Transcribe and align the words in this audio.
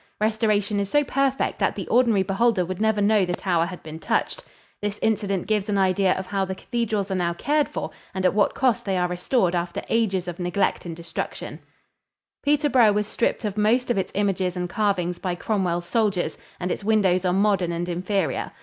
Restoration 0.19 0.79
is 0.79 0.89
so 0.89 1.03
perfect 1.03 1.59
that 1.59 1.75
the 1.75 1.87
ordinary 1.87 2.23
beholder 2.23 2.65
would 2.65 2.81
never 2.81 3.01
know 3.01 3.23
the 3.23 3.33
tower 3.35 3.67
had 3.67 3.83
been 3.83 3.99
touched. 3.99 4.43
This 4.81 4.97
incident 5.03 5.45
gives 5.45 5.69
an 5.69 5.77
idea 5.77 6.13
of 6.13 6.25
how 6.25 6.43
the 6.43 6.55
cathedrals 6.55 7.11
are 7.11 7.15
now 7.15 7.33
cared 7.35 7.69
for 7.69 7.91
and 8.11 8.25
at 8.25 8.33
what 8.33 8.55
cost 8.55 8.83
they 8.83 8.97
are 8.97 9.07
restored 9.07 9.53
after 9.53 9.83
ages 9.89 10.27
of 10.27 10.39
neglect 10.39 10.87
and 10.87 10.95
destruction. 10.95 11.59
[Illustration: 11.59 11.99
A 11.99 12.01
TYPICAL 12.63 12.69
BYWAY.] 12.71 12.87
Peterborough 12.87 12.95
was 12.95 13.07
stripped 13.07 13.45
of 13.45 13.57
most 13.57 13.91
of 13.91 13.97
its 13.99 14.11
images 14.15 14.57
and 14.57 14.67
carvings 14.67 15.19
by 15.19 15.35
Cromwell's 15.35 15.85
soldiers 15.85 16.35
and 16.59 16.71
its 16.71 16.83
windows 16.83 17.23
are 17.23 17.31
modern 17.31 17.71
and 17.71 17.87
inferior. 17.87 18.51